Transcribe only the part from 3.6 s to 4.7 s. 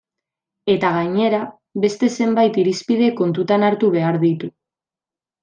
hartu behar ditu.